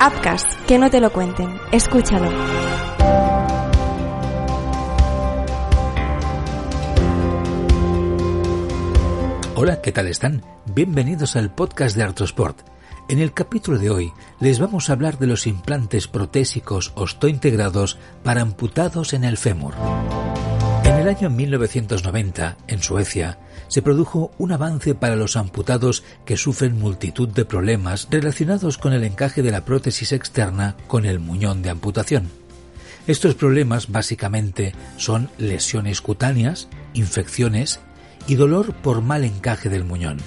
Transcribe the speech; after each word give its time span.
Upcast, 0.00 0.48
que 0.68 0.78
no 0.78 0.90
te 0.90 1.00
lo 1.00 1.12
cuenten. 1.12 1.58
Escúchalo. 1.72 2.30
Hola, 9.56 9.82
¿qué 9.82 9.90
tal 9.90 10.06
están? 10.06 10.44
Bienvenidos 10.66 11.34
al 11.34 11.52
podcast 11.52 11.96
de 11.96 12.04
Artrosport. 12.04 12.60
En 13.08 13.18
el 13.18 13.32
capítulo 13.32 13.78
de 13.78 13.90
hoy 13.90 14.12
les 14.38 14.60
vamos 14.60 14.88
a 14.88 14.92
hablar 14.92 15.18
de 15.18 15.26
los 15.26 15.48
implantes 15.48 16.06
protésicos 16.06 16.92
osteointegrados 16.94 17.98
para 18.22 18.42
amputados 18.42 19.14
en 19.14 19.24
el 19.24 19.36
fémur. 19.36 19.74
El 21.08 21.16
año 21.16 21.30
1990, 21.30 22.58
en 22.66 22.82
Suecia, 22.82 23.38
se 23.68 23.80
produjo 23.80 24.30
un 24.36 24.52
avance 24.52 24.94
para 24.94 25.16
los 25.16 25.38
amputados 25.38 26.04
que 26.26 26.36
sufren 26.36 26.78
multitud 26.78 27.30
de 27.30 27.46
problemas 27.46 28.08
relacionados 28.10 28.76
con 28.76 28.92
el 28.92 29.02
encaje 29.04 29.40
de 29.40 29.50
la 29.50 29.64
prótesis 29.64 30.12
externa 30.12 30.76
con 30.86 31.06
el 31.06 31.18
muñón 31.18 31.62
de 31.62 31.70
amputación. 31.70 32.28
Estos 33.06 33.34
problemas 33.36 33.88
básicamente 33.88 34.74
son 34.98 35.30
lesiones 35.38 36.02
cutáneas, 36.02 36.68
infecciones 36.92 37.80
y 38.26 38.34
dolor 38.34 38.74
por 38.74 39.00
mal 39.00 39.24
encaje 39.24 39.70
del 39.70 39.84
muñón. 39.84 40.18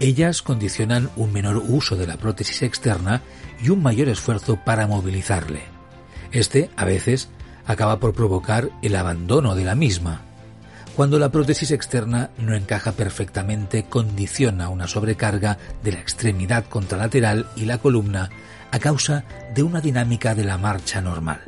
Ellas 0.00 0.42
condicionan 0.42 1.10
un 1.14 1.32
menor 1.32 1.58
uso 1.58 1.94
de 1.94 2.08
la 2.08 2.16
prótesis 2.16 2.62
externa 2.62 3.22
y 3.62 3.68
un 3.68 3.84
mayor 3.84 4.08
esfuerzo 4.08 4.58
para 4.64 4.88
movilizarle. 4.88 5.62
Este, 6.32 6.70
a 6.74 6.84
veces, 6.84 7.28
acaba 7.66 7.98
por 7.98 8.14
provocar 8.14 8.70
el 8.82 8.96
abandono 8.96 9.54
de 9.54 9.64
la 9.64 9.74
misma. 9.74 10.22
Cuando 10.94 11.18
la 11.18 11.30
prótesis 11.30 11.72
externa 11.72 12.30
no 12.38 12.54
encaja 12.54 12.92
perfectamente, 12.92 13.84
condiciona 13.84 14.70
una 14.70 14.88
sobrecarga 14.88 15.58
de 15.82 15.92
la 15.92 16.00
extremidad 16.00 16.64
contralateral 16.64 17.46
y 17.54 17.66
la 17.66 17.78
columna 17.78 18.30
a 18.70 18.78
causa 18.78 19.24
de 19.54 19.62
una 19.62 19.80
dinámica 19.80 20.34
de 20.34 20.44
la 20.44 20.56
marcha 20.56 21.02
normal. 21.02 21.42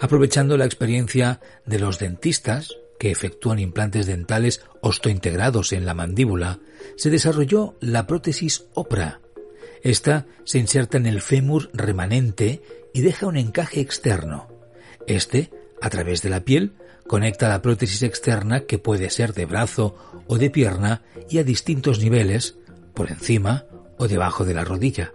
Aprovechando 0.00 0.56
la 0.56 0.64
experiencia 0.64 1.40
de 1.66 1.78
los 1.78 1.98
dentistas 1.98 2.74
que 2.98 3.10
efectúan 3.10 3.58
implantes 3.58 4.06
dentales 4.06 4.62
osteointegrados 4.80 5.72
en 5.72 5.86
la 5.86 5.94
mandíbula, 5.94 6.58
se 6.96 7.10
desarrolló 7.10 7.76
la 7.80 8.06
prótesis 8.06 8.66
OPRA. 8.74 9.20
Esta 9.82 10.26
se 10.44 10.58
inserta 10.58 10.98
en 10.98 11.06
el 11.06 11.20
fémur 11.20 11.70
remanente 11.72 12.62
y 12.92 13.00
deja 13.00 13.26
un 13.26 13.36
encaje 13.36 13.80
externo. 13.80 14.48
Este, 15.06 15.50
a 15.80 15.90
través 15.90 16.22
de 16.22 16.30
la 16.30 16.40
piel, 16.40 16.74
conecta 17.06 17.48
la 17.48 17.62
prótesis 17.62 18.02
externa 18.02 18.60
que 18.60 18.78
puede 18.78 19.10
ser 19.10 19.32
de 19.34 19.46
brazo 19.46 19.96
o 20.26 20.38
de 20.38 20.50
pierna 20.50 21.02
y 21.28 21.38
a 21.38 21.44
distintos 21.44 22.00
niveles, 22.00 22.56
por 22.94 23.10
encima 23.10 23.64
o 23.98 24.08
debajo 24.08 24.44
de 24.44 24.54
la 24.54 24.64
rodilla. 24.64 25.12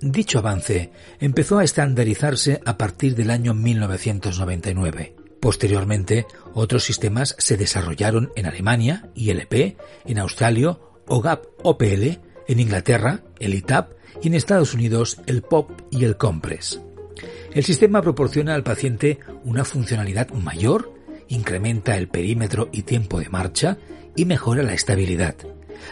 Dicho 0.00 0.38
avance 0.38 0.90
empezó 1.20 1.58
a 1.58 1.64
estandarizarse 1.64 2.60
a 2.64 2.76
partir 2.76 3.14
del 3.14 3.30
año 3.30 3.54
1999. 3.54 5.16
Posteriormente, 5.40 6.26
otros 6.54 6.84
sistemas 6.84 7.34
se 7.38 7.56
desarrollaron 7.56 8.30
en 8.36 8.46
Alemania, 8.46 9.10
ILP, 9.14 9.76
en 10.04 10.18
Australia, 10.18 10.78
OGAP 11.06 11.44
OPL, 11.62 12.20
en 12.52 12.60
Inglaterra, 12.60 13.22
el 13.38 13.54
ITAP, 13.54 13.92
y 14.22 14.28
en 14.28 14.34
Estados 14.34 14.74
Unidos, 14.74 15.20
el 15.26 15.42
POP 15.42 15.70
y 15.90 16.04
el 16.04 16.16
Compress. 16.16 16.80
El 17.54 17.64
sistema 17.64 18.02
proporciona 18.02 18.54
al 18.54 18.62
paciente 18.62 19.18
una 19.44 19.64
funcionalidad 19.64 20.30
mayor, 20.30 20.92
incrementa 21.28 21.96
el 21.96 22.08
perímetro 22.08 22.68
y 22.72 22.82
tiempo 22.82 23.20
de 23.20 23.28
marcha 23.28 23.78
y 24.16 24.24
mejora 24.24 24.62
la 24.62 24.74
estabilidad. 24.74 25.34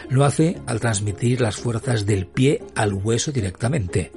Lo 0.09 0.25
hace 0.25 0.57
al 0.65 0.79
transmitir 0.79 1.41
las 1.41 1.57
fuerzas 1.57 2.05
del 2.05 2.25
pie 2.25 2.63
al 2.75 2.93
hueso 2.93 3.31
directamente. 3.31 4.11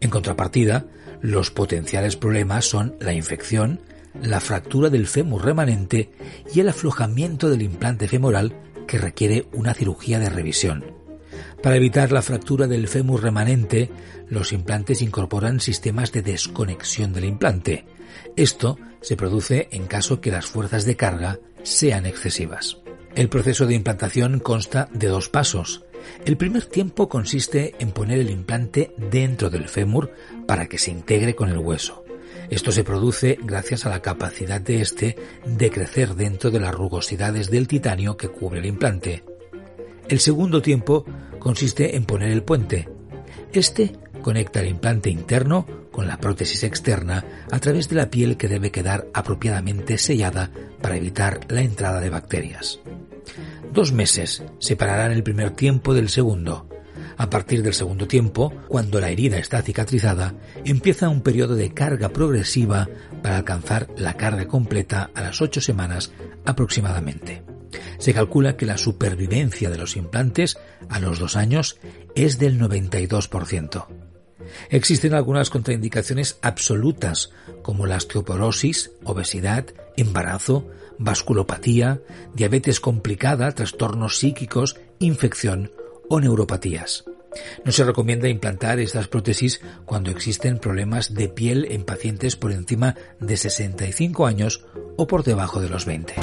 En 0.00 0.10
contrapartida, 0.10 0.86
los 1.20 1.50
potenciales 1.50 2.16
problemas 2.16 2.64
son 2.64 2.96
la 3.00 3.12
infección, 3.12 3.80
la 4.22 4.40
fractura 4.40 4.90
del 4.90 5.06
fémur 5.06 5.44
remanente 5.44 6.10
y 6.52 6.60
el 6.60 6.68
aflojamiento 6.68 7.48
del 7.48 7.62
implante 7.62 8.08
femoral 8.08 8.54
que 8.86 8.98
requiere 8.98 9.46
una 9.52 9.72
cirugía 9.74 10.18
de 10.18 10.30
revisión. 10.30 10.99
Para 11.62 11.76
evitar 11.76 12.12
la 12.12 12.22
fractura 12.22 12.66
del 12.66 12.88
fémur 12.88 13.22
remanente, 13.22 13.90
los 14.28 14.52
implantes 14.52 15.02
incorporan 15.02 15.60
sistemas 15.60 16.12
de 16.12 16.22
desconexión 16.22 17.12
del 17.12 17.24
implante. 17.24 17.84
Esto 18.36 18.78
se 19.00 19.16
produce 19.16 19.68
en 19.72 19.86
caso 19.86 20.20
que 20.20 20.30
las 20.30 20.46
fuerzas 20.46 20.84
de 20.84 20.96
carga 20.96 21.38
sean 21.62 22.06
excesivas. 22.06 22.78
El 23.14 23.28
proceso 23.28 23.66
de 23.66 23.74
implantación 23.74 24.38
consta 24.38 24.88
de 24.92 25.08
dos 25.08 25.28
pasos. 25.28 25.84
El 26.24 26.36
primer 26.36 26.64
tiempo 26.66 27.08
consiste 27.08 27.74
en 27.78 27.90
poner 27.90 28.18
el 28.18 28.30
implante 28.30 28.94
dentro 28.96 29.50
del 29.50 29.68
fémur 29.68 30.12
para 30.46 30.66
que 30.66 30.78
se 30.78 30.90
integre 30.90 31.34
con 31.34 31.48
el 31.48 31.58
hueso. 31.58 32.04
Esto 32.50 32.72
se 32.72 32.84
produce 32.84 33.38
gracias 33.42 33.86
a 33.86 33.90
la 33.90 34.00
capacidad 34.00 34.60
de 34.60 34.80
éste 34.80 35.16
de 35.44 35.70
crecer 35.70 36.14
dentro 36.14 36.50
de 36.50 36.60
las 36.60 36.74
rugosidades 36.74 37.50
del 37.50 37.68
titanio 37.68 38.16
que 38.16 38.28
cubre 38.28 38.60
el 38.60 38.66
implante. 38.66 39.24
El 40.10 40.18
segundo 40.18 40.60
tiempo 40.60 41.04
consiste 41.38 41.94
en 41.94 42.04
poner 42.04 42.32
el 42.32 42.42
puente. 42.42 42.88
Este 43.52 43.92
conecta 44.22 44.58
el 44.58 44.66
implante 44.66 45.08
interno 45.08 45.64
con 45.92 46.08
la 46.08 46.18
prótesis 46.18 46.64
externa 46.64 47.24
a 47.48 47.60
través 47.60 47.88
de 47.88 47.94
la 47.94 48.10
piel 48.10 48.36
que 48.36 48.48
debe 48.48 48.72
quedar 48.72 49.06
apropiadamente 49.14 49.98
sellada 49.98 50.50
para 50.82 50.96
evitar 50.96 51.38
la 51.48 51.62
entrada 51.62 52.00
de 52.00 52.10
bacterias. 52.10 52.80
Dos 53.72 53.92
meses 53.92 54.42
separarán 54.58 55.12
el 55.12 55.22
primer 55.22 55.52
tiempo 55.52 55.94
del 55.94 56.08
segundo. 56.08 56.68
A 57.16 57.30
partir 57.30 57.62
del 57.62 57.74
segundo 57.74 58.08
tiempo, 58.08 58.52
cuando 58.66 58.98
la 58.98 59.10
herida 59.10 59.38
está 59.38 59.62
cicatrizada, 59.62 60.34
empieza 60.64 61.08
un 61.08 61.20
periodo 61.20 61.54
de 61.54 61.72
carga 61.72 62.08
progresiva 62.08 62.88
para 63.22 63.36
alcanzar 63.36 63.86
la 63.96 64.14
carga 64.14 64.48
completa 64.48 65.12
a 65.14 65.20
las 65.22 65.40
ocho 65.40 65.60
semanas 65.60 66.10
aproximadamente. 66.44 67.44
Se 68.00 68.14
calcula 68.14 68.56
que 68.56 68.66
la 68.66 68.78
supervivencia 68.78 69.70
de 69.70 69.76
los 69.78 69.94
implantes 69.94 70.58
a 70.88 70.98
los 70.98 71.18
dos 71.18 71.36
años 71.36 71.78
es 72.14 72.38
del 72.38 72.58
92%. 72.58 73.86
Existen 74.70 75.14
algunas 75.14 75.50
contraindicaciones 75.50 76.38
absolutas, 76.40 77.30
como 77.62 77.86
la 77.86 77.96
osteoporosis, 77.96 78.92
obesidad, 79.04 79.66
embarazo, 79.96 80.66
vasculopatía, 80.98 82.00
diabetes 82.34 82.80
complicada, 82.80 83.52
trastornos 83.52 84.18
psíquicos, 84.18 84.76
infección 84.98 85.70
o 86.08 86.20
neuropatías. 86.20 87.04
No 87.64 87.70
se 87.70 87.84
recomienda 87.84 88.28
implantar 88.28 88.80
estas 88.80 89.08
prótesis 89.08 89.60
cuando 89.84 90.10
existen 90.10 90.58
problemas 90.58 91.14
de 91.14 91.28
piel 91.28 91.66
en 91.70 91.84
pacientes 91.84 92.34
por 92.34 92.50
encima 92.50 92.96
de 93.20 93.36
65 93.36 94.26
años 94.26 94.64
o 94.96 95.06
por 95.06 95.22
debajo 95.22 95.60
de 95.60 95.68
los 95.68 95.84
20. 95.84 96.14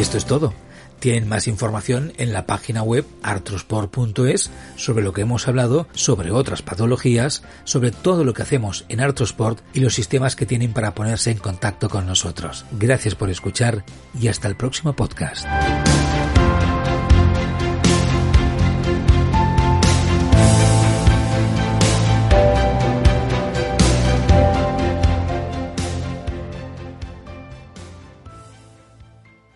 Y 0.00 0.02
esto 0.02 0.16
es 0.16 0.24
todo. 0.24 0.54
Tienen 0.98 1.28
más 1.28 1.46
información 1.46 2.14
en 2.16 2.32
la 2.32 2.46
página 2.46 2.82
web 2.82 3.04
artrosport.es 3.22 4.50
sobre 4.74 5.04
lo 5.04 5.12
que 5.12 5.20
hemos 5.20 5.46
hablado, 5.46 5.88
sobre 5.92 6.30
otras 6.30 6.62
patologías, 6.62 7.42
sobre 7.64 7.90
todo 7.90 8.24
lo 8.24 8.32
que 8.32 8.40
hacemos 8.40 8.86
en 8.88 9.00
Artrosport 9.00 9.60
y 9.74 9.80
los 9.80 9.92
sistemas 9.92 10.36
que 10.36 10.46
tienen 10.46 10.72
para 10.72 10.94
ponerse 10.94 11.30
en 11.30 11.36
contacto 11.36 11.90
con 11.90 12.06
nosotros. 12.06 12.64
Gracias 12.72 13.14
por 13.14 13.28
escuchar 13.28 13.84
y 14.18 14.28
hasta 14.28 14.48
el 14.48 14.56
próximo 14.56 14.94
podcast. 14.94 15.46